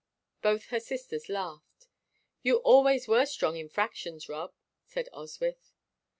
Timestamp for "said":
4.83-5.07